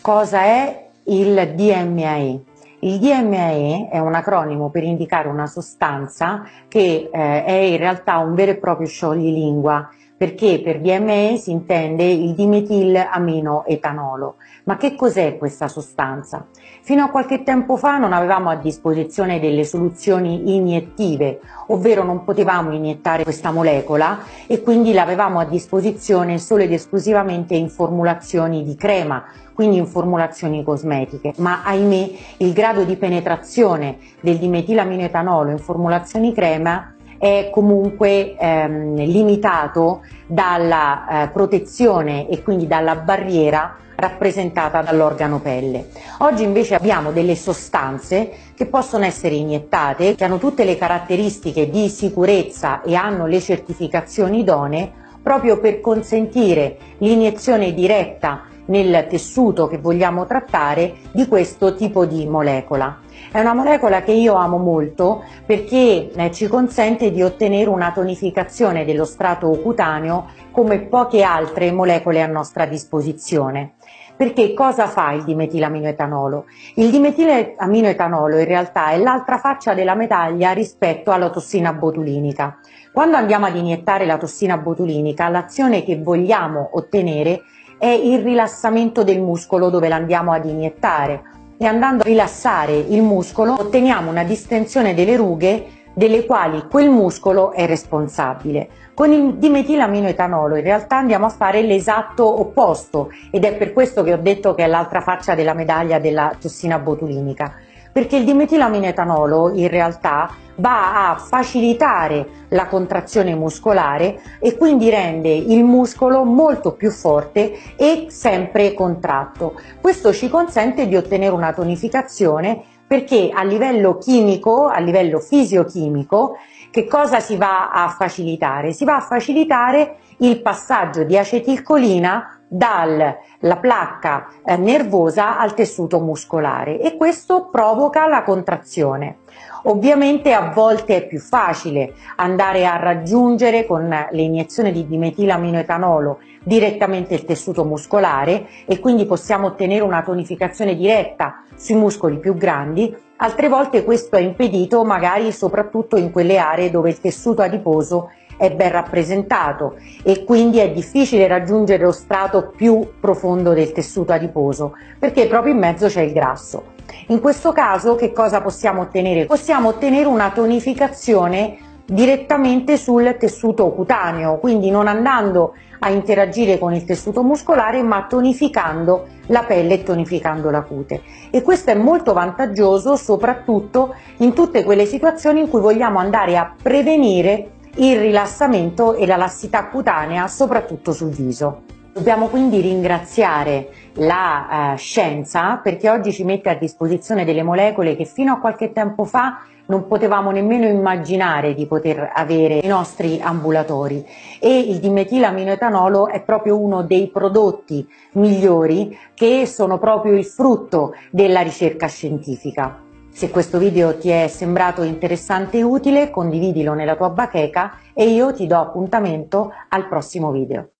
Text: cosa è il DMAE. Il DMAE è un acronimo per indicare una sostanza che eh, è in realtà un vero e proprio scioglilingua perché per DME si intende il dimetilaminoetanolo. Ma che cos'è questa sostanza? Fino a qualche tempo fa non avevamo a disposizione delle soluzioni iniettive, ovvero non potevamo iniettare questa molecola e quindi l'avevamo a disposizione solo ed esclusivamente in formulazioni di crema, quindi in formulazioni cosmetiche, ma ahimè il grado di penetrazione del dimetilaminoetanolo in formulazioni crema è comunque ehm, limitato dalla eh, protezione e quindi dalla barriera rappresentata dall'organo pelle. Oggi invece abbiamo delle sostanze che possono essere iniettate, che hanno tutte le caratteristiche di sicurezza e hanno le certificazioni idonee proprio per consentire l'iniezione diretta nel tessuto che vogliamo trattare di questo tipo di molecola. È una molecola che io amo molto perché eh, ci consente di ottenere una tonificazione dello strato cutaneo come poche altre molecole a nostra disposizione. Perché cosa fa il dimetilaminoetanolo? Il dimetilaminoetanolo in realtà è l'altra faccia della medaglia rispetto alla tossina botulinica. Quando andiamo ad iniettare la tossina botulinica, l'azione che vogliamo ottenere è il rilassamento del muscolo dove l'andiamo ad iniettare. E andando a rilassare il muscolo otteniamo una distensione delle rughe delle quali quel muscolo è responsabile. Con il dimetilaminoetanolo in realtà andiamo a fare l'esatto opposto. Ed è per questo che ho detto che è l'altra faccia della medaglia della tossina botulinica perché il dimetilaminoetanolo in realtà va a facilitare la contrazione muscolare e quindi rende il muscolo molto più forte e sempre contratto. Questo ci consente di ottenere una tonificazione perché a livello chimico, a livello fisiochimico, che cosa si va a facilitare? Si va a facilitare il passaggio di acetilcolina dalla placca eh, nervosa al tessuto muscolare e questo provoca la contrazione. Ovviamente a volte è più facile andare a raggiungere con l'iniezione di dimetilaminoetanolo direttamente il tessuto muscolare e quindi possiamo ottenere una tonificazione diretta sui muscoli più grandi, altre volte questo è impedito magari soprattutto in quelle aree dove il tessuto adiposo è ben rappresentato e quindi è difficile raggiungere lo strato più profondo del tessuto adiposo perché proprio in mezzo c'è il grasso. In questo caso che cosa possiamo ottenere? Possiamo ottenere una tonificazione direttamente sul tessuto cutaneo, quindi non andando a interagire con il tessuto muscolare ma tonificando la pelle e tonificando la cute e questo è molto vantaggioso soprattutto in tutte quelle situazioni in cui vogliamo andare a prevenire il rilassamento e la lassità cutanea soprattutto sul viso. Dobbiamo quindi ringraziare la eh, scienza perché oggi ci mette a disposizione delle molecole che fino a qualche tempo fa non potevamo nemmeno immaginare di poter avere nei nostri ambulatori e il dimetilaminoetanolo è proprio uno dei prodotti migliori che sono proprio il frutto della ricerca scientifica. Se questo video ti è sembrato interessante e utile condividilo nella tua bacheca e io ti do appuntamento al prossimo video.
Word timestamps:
cosa 0.00 0.42
è 0.42 0.88
il 1.04 1.54
DMAE. 1.54 2.44
Il 2.80 2.98
DMAE 2.98 3.88
è 3.90 3.98
un 3.98 4.14
acronimo 4.14 4.70
per 4.70 4.84
indicare 4.84 5.28
una 5.28 5.46
sostanza 5.46 6.42
che 6.68 7.10
eh, 7.12 7.44
è 7.44 7.52
in 7.52 7.76
realtà 7.76 8.18
un 8.18 8.34
vero 8.34 8.52
e 8.52 8.56
proprio 8.56 8.86
scioglilingua 8.86 9.88
perché 10.20 10.60
per 10.62 10.82
DME 10.82 11.38
si 11.38 11.50
intende 11.50 12.04
il 12.04 12.34
dimetilaminoetanolo. 12.34 14.34
Ma 14.64 14.76
che 14.76 14.94
cos'è 14.94 15.38
questa 15.38 15.66
sostanza? 15.66 16.44
Fino 16.82 17.04
a 17.04 17.08
qualche 17.08 17.42
tempo 17.42 17.78
fa 17.78 17.96
non 17.96 18.12
avevamo 18.12 18.50
a 18.50 18.56
disposizione 18.56 19.40
delle 19.40 19.64
soluzioni 19.64 20.54
iniettive, 20.54 21.40
ovvero 21.68 22.02
non 22.02 22.22
potevamo 22.22 22.70
iniettare 22.72 23.22
questa 23.22 23.50
molecola 23.50 24.18
e 24.46 24.60
quindi 24.60 24.92
l'avevamo 24.92 25.38
a 25.38 25.46
disposizione 25.46 26.36
solo 26.36 26.64
ed 26.64 26.72
esclusivamente 26.74 27.54
in 27.54 27.70
formulazioni 27.70 28.62
di 28.62 28.74
crema, 28.74 29.24
quindi 29.54 29.78
in 29.78 29.86
formulazioni 29.86 30.62
cosmetiche, 30.62 31.32
ma 31.38 31.62
ahimè 31.64 32.10
il 32.36 32.52
grado 32.52 32.84
di 32.84 32.96
penetrazione 32.96 33.96
del 34.20 34.36
dimetilaminoetanolo 34.36 35.48
in 35.48 35.58
formulazioni 35.58 36.34
crema 36.34 36.96
è 37.20 37.50
comunque 37.52 38.34
ehm, 38.34 38.94
limitato 38.94 40.00
dalla 40.26 41.24
eh, 41.24 41.28
protezione 41.28 42.26
e 42.30 42.42
quindi 42.42 42.66
dalla 42.66 42.96
barriera 42.96 43.76
rappresentata 43.94 44.80
dall'organo 44.80 45.38
pelle. 45.38 45.88
Oggi 46.20 46.44
invece 46.44 46.76
abbiamo 46.76 47.12
delle 47.12 47.36
sostanze 47.36 48.30
che 48.54 48.64
possono 48.64 49.04
essere 49.04 49.34
iniettate, 49.34 50.14
che 50.14 50.24
hanno 50.24 50.38
tutte 50.38 50.64
le 50.64 50.78
caratteristiche 50.78 51.68
di 51.68 51.90
sicurezza 51.90 52.80
e 52.80 52.94
hanno 52.94 53.26
le 53.26 53.40
certificazioni 53.40 54.38
idonee 54.38 54.90
proprio 55.22 55.60
per 55.60 55.80
consentire 55.80 56.78
l'iniezione 56.98 57.74
diretta 57.74 58.44
nel 58.70 59.06
tessuto 59.08 59.66
che 59.66 59.78
vogliamo 59.78 60.26
trattare 60.26 60.94
di 61.12 61.28
questo 61.28 61.74
tipo 61.74 62.06
di 62.06 62.26
molecola. 62.26 62.98
È 63.30 63.38
una 63.38 63.52
molecola 63.52 64.02
che 64.02 64.12
io 64.12 64.34
amo 64.34 64.56
molto 64.56 65.22
perché 65.44 66.10
eh, 66.12 66.30
ci 66.32 66.48
consente 66.48 67.10
di 67.10 67.22
ottenere 67.22 67.68
una 67.68 67.92
tonificazione 67.92 68.84
dello 68.84 69.04
strato 69.04 69.50
cutaneo 69.50 70.28
come 70.50 70.80
poche 70.80 71.22
altre 71.22 71.70
molecole 71.70 72.22
a 72.22 72.26
nostra 72.26 72.64
disposizione. 72.64 73.74
Perché 74.16 74.52
cosa 74.52 74.86
fa 74.86 75.12
il 75.12 75.24
dimetilaminoetanolo? 75.24 76.44
Il 76.74 76.90
dimetilaminoetanolo 76.90 78.38
in 78.38 78.44
realtà 78.44 78.90
è 78.90 78.98
l'altra 78.98 79.38
faccia 79.38 79.72
della 79.72 79.94
medaglia 79.94 80.52
rispetto 80.52 81.10
alla 81.10 81.30
tossina 81.30 81.72
botulinica. 81.72 82.58
Quando 82.92 83.16
andiamo 83.16 83.46
ad 83.46 83.56
iniettare 83.56 84.04
la 84.04 84.18
tossina 84.18 84.58
botulinica, 84.58 85.28
l'azione 85.28 85.84
che 85.84 85.96
vogliamo 85.96 86.70
ottenere 86.72 87.42
è 87.80 87.88
il 87.88 88.20
rilassamento 88.20 89.02
del 89.02 89.22
muscolo 89.22 89.70
dove 89.70 89.88
l'andiamo 89.88 90.32
ad 90.32 90.44
iniettare. 90.44 91.22
E 91.56 91.64
andando 91.64 92.02
a 92.02 92.06
rilassare 92.06 92.76
il 92.76 93.00
muscolo 93.00 93.54
otteniamo 93.58 94.10
una 94.10 94.22
distensione 94.22 94.92
delle 94.92 95.16
rughe 95.16 95.78
delle 95.94 96.26
quali 96.26 96.66
quel 96.68 96.90
muscolo 96.90 97.52
è 97.52 97.66
responsabile. 97.66 98.68
Con 98.92 99.12
il 99.12 99.34
dimetilaminoetanolo 99.36 100.56
in 100.56 100.62
realtà 100.62 100.98
andiamo 100.98 101.24
a 101.24 101.30
fare 101.30 101.62
l'esatto 101.62 102.40
opposto. 102.40 103.10
Ed 103.30 103.44
è 103.44 103.56
per 103.56 103.72
questo 103.72 104.02
che 104.02 104.12
ho 104.12 104.18
detto 104.18 104.54
che 104.54 104.64
è 104.64 104.66
l'altra 104.66 105.00
faccia 105.00 105.34
della 105.34 105.54
medaglia 105.54 105.98
della 105.98 106.34
tossina 106.38 106.78
botulinica 106.78 107.54
perché 107.92 108.16
il 108.16 108.24
dimetilaminoetanolo 108.24 109.52
in 109.54 109.68
realtà 109.68 110.30
va 110.56 111.10
a 111.10 111.16
facilitare 111.16 112.46
la 112.48 112.66
contrazione 112.66 113.34
muscolare 113.34 114.20
e 114.38 114.56
quindi 114.56 114.90
rende 114.90 115.30
il 115.30 115.64
muscolo 115.64 116.24
molto 116.24 116.72
più 116.72 116.90
forte 116.90 117.52
e 117.76 118.06
sempre 118.08 118.74
contratto. 118.74 119.54
Questo 119.80 120.12
ci 120.12 120.28
consente 120.28 120.86
di 120.86 120.96
ottenere 120.96 121.34
una 121.34 121.52
tonificazione 121.52 122.62
perché 122.86 123.30
a 123.32 123.44
livello 123.44 123.98
chimico, 123.98 124.66
a 124.66 124.80
livello 124.80 125.20
fisiochimico, 125.20 126.36
che 126.70 126.86
cosa 126.86 127.20
si 127.20 127.36
va 127.36 127.70
a 127.70 127.88
facilitare? 127.88 128.72
Si 128.72 128.84
va 128.84 128.96
a 128.96 129.00
facilitare 129.00 129.96
il 130.18 130.40
passaggio 130.40 131.04
di 131.04 131.16
acetilcolina 131.16 132.40
dalla 132.48 133.56
placca 133.60 134.26
eh, 134.44 134.56
nervosa 134.56 135.38
al 135.38 135.54
tessuto 135.54 136.00
muscolare 136.00 136.80
e 136.80 136.96
questo 136.96 137.48
provoca 137.48 138.08
la 138.08 138.22
contrazione. 138.22 139.18
Ovviamente 139.64 140.32
a 140.32 140.50
volte 140.52 140.96
è 140.96 141.06
più 141.06 141.20
facile 141.20 141.94
andare 142.16 142.66
a 142.66 142.76
raggiungere 142.76 143.66
con 143.66 143.88
l'iniezione 144.10 144.72
di 144.72 144.86
dimetilaminoetanolo 144.86 146.18
direttamente 146.42 147.14
il 147.14 147.24
tessuto 147.24 147.64
muscolare 147.64 148.46
e 148.66 148.80
quindi 148.80 149.06
possiamo 149.06 149.48
ottenere 149.48 149.84
una 149.84 150.02
tonificazione 150.02 150.74
diretta 150.74 151.44
sui 151.54 151.74
muscoli 151.74 152.18
più 152.18 152.34
grandi, 152.34 152.94
altre 153.22 153.48
volte 153.48 153.84
questo 153.84 154.16
è 154.16 154.20
impedito 154.20 154.84
magari 154.84 155.32
soprattutto 155.32 155.96
in 155.96 156.10
quelle 156.10 156.38
aree 156.38 156.70
dove 156.70 156.90
il 156.90 157.00
tessuto 157.00 157.42
adiposo 157.42 158.10
è 158.36 158.50
ben 158.50 158.72
rappresentato 158.72 159.76
e 160.02 160.24
quindi 160.24 160.58
è 160.58 160.70
difficile 160.70 161.26
raggiungere 161.26 161.84
lo 161.84 161.92
strato 161.92 162.52
più 162.56 162.92
profondo 162.98 163.52
del 163.52 163.72
tessuto 163.72 164.12
adiposo 164.12 164.72
perché 164.98 165.26
proprio 165.26 165.52
in 165.52 165.58
mezzo 165.58 165.88
c'è 165.88 166.00
il 166.00 166.12
grasso. 166.12 166.78
In 167.08 167.20
questo 167.20 167.52
caso 167.52 167.94
che 167.96 168.12
cosa 168.12 168.40
possiamo 168.40 168.82
ottenere? 168.82 169.26
Possiamo 169.26 169.68
ottenere 169.68 170.06
una 170.06 170.30
tonificazione 170.30 171.58
direttamente 171.84 172.78
sul 172.78 173.16
tessuto 173.18 173.70
cutaneo, 173.70 174.38
quindi 174.38 174.70
non 174.70 174.86
andando 174.86 175.54
a 175.80 175.90
interagire 175.90 176.58
con 176.58 176.72
il 176.72 176.84
tessuto 176.84 177.22
muscolare 177.22 177.82
ma 177.82 178.06
tonificando 178.08 179.06
la 179.30 179.42
pelle 179.44 179.74
e 179.74 179.82
tonificando 179.82 180.50
la 180.50 180.62
cute 180.62 181.02
e 181.30 181.42
questo 181.42 181.70
è 181.70 181.74
molto 181.74 182.12
vantaggioso 182.12 182.96
soprattutto 182.96 183.94
in 184.18 184.32
tutte 184.32 184.62
quelle 184.62 184.86
situazioni 184.86 185.40
in 185.40 185.48
cui 185.48 185.60
vogliamo 185.60 185.98
andare 185.98 186.36
a 186.36 186.54
prevenire 186.60 187.52
il 187.76 187.98
rilassamento 187.98 188.94
e 188.94 189.06
la 189.06 189.16
lassità 189.16 189.66
cutanea 189.66 190.26
soprattutto 190.28 190.92
sul 190.92 191.10
viso. 191.10 191.62
Dobbiamo 191.92 192.28
quindi 192.28 192.60
ringraziare 192.60 193.68
la 193.94 194.74
eh, 194.74 194.76
scienza 194.76 195.56
perché 195.56 195.90
oggi 195.90 196.12
ci 196.12 196.22
mette 196.22 196.48
a 196.48 196.54
disposizione 196.54 197.24
delle 197.24 197.42
molecole 197.42 197.96
che 197.96 198.04
fino 198.04 198.32
a 198.32 198.38
qualche 198.38 198.70
tempo 198.70 199.04
fa 199.04 199.40
non 199.66 199.88
potevamo 199.88 200.30
nemmeno 200.30 200.68
immaginare 200.68 201.52
di 201.52 201.66
poter 201.66 202.12
avere 202.14 202.60
nei 202.60 202.68
nostri 202.68 203.20
ambulatori 203.20 204.06
e 204.38 204.58
il 204.58 204.78
dimetilaminoetanolo 204.78 206.08
è 206.08 206.22
proprio 206.22 206.60
uno 206.60 206.82
dei 206.82 207.08
prodotti 207.08 207.84
migliori 208.12 208.96
che 209.12 209.44
sono 209.46 209.78
proprio 209.78 210.16
il 210.16 210.24
frutto 210.24 210.94
della 211.10 211.40
ricerca 211.40 211.88
scientifica. 211.88 212.82
Se 213.10 213.30
questo 213.30 213.58
video 213.58 213.96
ti 213.96 214.10
è 214.10 214.28
sembrato 214.28 214.82
interessante 214.82 215.58
e 215.58 215.62
utile 215.62 216.10
condividilo 216.10 216.72
nella 216.72 216.94
tua 216.94 217.10
bacheca 217.10 217.78
e 217.92 218.08
io 218.08 218.32
ti 218.32 218.46
do 218.46 218.58
appuntamento 218.58 219.52
al 219.68 219.88
prossimo 219.88 220.30
video. 220.30 220.70